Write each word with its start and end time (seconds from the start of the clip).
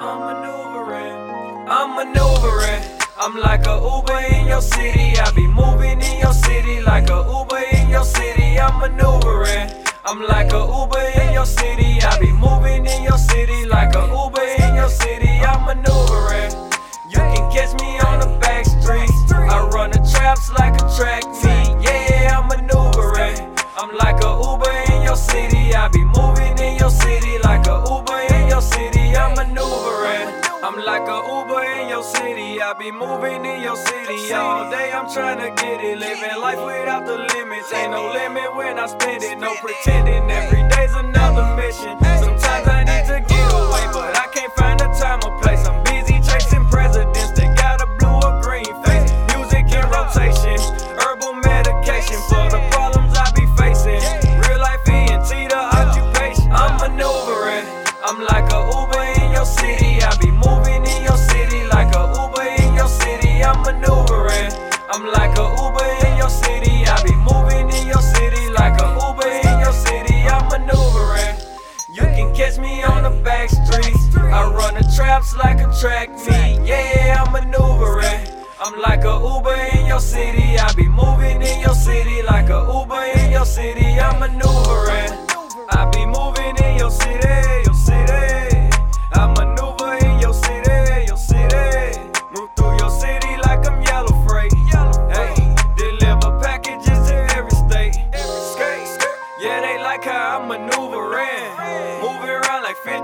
maneuvering. 0.00 1.68
I'm 1.68 1.94
maneuvering. 1.96 2.82
I'm 3.18 3.36
like 3.36 3.66
a 3.66 3.76
Uber 3.76 4.34
in 4.34 4.46
your 4.46 4.62
city. 4.62 5.18
I 5.18 5.30
be 5.32 5.46
moving 5.46 6.00
in 6.00 6.18
your 6.20 6.32
city 6.32 6.80
like 6.80 7.10
a 7.10 7.22
Uber 7.28 7.60
in 7.76 7.90
your 7.90 8.04
city. 8.04 8.58
I'm 8.58 8.80
maneuvering. 8.80 9.70
I'm 10.06 10.22
like 10.22 10.52
a 10.52 10.64
Uber 10.64 11.20
in 11.20 11.32
your 11.34 11.44
city. 11.44 12.00
I 12.02 12.18
be 12.18 12.32
moving 12.32 12.86
in 12.86 13.02
your 13.02 13.18
city 13.18 13.66
like 13.66 13.94
a 13.94 14.06
Uber 14.08 14.64
in 14.64 14.74
your 14.74 14.88
city. 14.88 15.28
I'm 15.40 15.66
maneuvering. 15.66 16.50
You 17.10 17.18
can 17.18 17.52
catch 17.52 17.78
me 17.80 18.00
on 18.00 18.20
the 18.20 18.38
back 18.40 18.64
streets. 18.64 19.12
I 19.32 19.68
run 19.74 19.90
the 19.90 19.98
traps 19.98 20.50
like 20.58 20.74
a 20.80 20.86
track 20.96 21.24
meet. 21.44 21.84
Yeah, 21.84 22.40
I'm 22.40 22.48
maneuvering. 22.48 23.36
I'm 23.76 23.94
like 23.98 24.24
a 24.24 24.32
Uber 24.32 24.94
in 24.94 25.02
your 25.02 25.16
city. 25.16 25.74
I 25.74 25.88
be 25.88 26.04
moving 26.04 26.56
in 26.58 26.78
your 26.78 26.90
city 26.90 27.38
like 27.44 27.49
your 32.00 32.14
city. 32.14 32.62
I 32.62 32.72
be 32.72 32.90
moving 32.90 33.44
in 33.44 33.60
your 33.60 33.76
city 33.76 34.32
all 34.32 34.70
day. 34.70 34.90
I'm 34.92 35.10
trying 35.12 35.38
to 35.38 35.50
get 35.62 35.84
it, 35.84 35.98
living 35.98 36.40
life 36.40 36.62
without 36.64 37.04
the 37.04 37.16
limits. 37.16 37.72
Ain't 37.74 37.92
no 37.92 38.10
limit 38.12 38.56
when 38.56 38.78
I 38.78 38.86
spend 38.86 39.22
it, 39.22 39.38
no 39.38 39.54
pretending. 39.56 40.30
Every 40.30 40.59
the 75.32 75.38
like 75.38 75.60
a 75.60 75.72
track 75.80 76.10
meet. 76.10 76.66
Yeah, 76.66 77.24
I'm 77.24 77.32
maneuvering. 77.32 78.28
I'm 78.60 78.78
like 78.80 79.04
a 79.04 79.18
Uber 79.22 79.54
in 79.78 79.86
your 79.86 80.00
city. 80.00 80.58
I 80.58 80.72
be 80.74 80.88
moving 80.88 81.42
in 81.42 81.60
your 81.60 81.74
city 81.74 82.22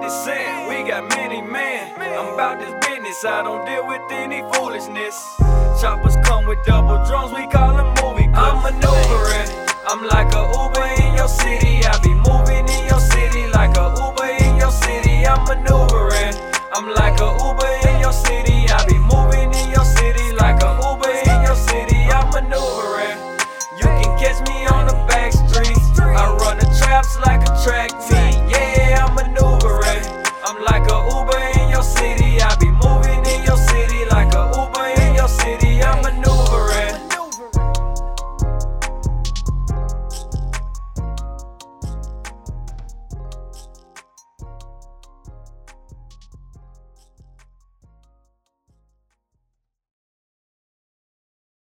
We 0.06 0.86
got 0.86 1.08
many 1.16 1.42
men. 1.42 1.90
I'm 1.98 2.34
about 2.34 2.60
this 2.60 2.70
business, 2.86 3.24
I 3.24 3.42
don't 3.42 3.66
deal 3.66 3.88
with 3.88 4.02
any 4.12 4.40
foolishness. 4.54 5.34
Choppers 5.82 6.14
come 6.22 6.46
with 6.46 6.62
double 6.64 7.04
drums, 7.06 7.32
we 7.32 7.44
call 7.48 7.76
them 7.76 7.90
movie 7.98 8.30
clips. 8.30 8.38
I'm 8.38 8.62
maneuvering, 8.62 9.50
I'm 9.88 10.06
like 10.06 10.30
a 10.32 10.46
Uber 10.46 11.02
in 11.02 11.16
your 11.16 11.26
city. 11.26 11.82
I 11.84 11.98
be 12.06 12.14
moving 12.14 12.68
in 12.70 12.86
your 12.86 13.00
city 13.00 13.48
like 13.48 13.76
a 13.76 13.98
Uber 13.98 14.46
in 14.46 14.54
your 14.54 14.70
city. 14.70 15.26
I'm 15.26 15.42
maneuvering, 15.42 16.38
I'm 16.70 16.86
like 16.94 17.18
a 17.18 17.34
Uber 17.42 17.90
in 17.90 17.98
your 17.98 18.12
city. 18.12 18.70
I 18.70 18.86
be 18.86 18.98
moving 19.10 19.50
in 19.58 19.70
your 19.74 19.75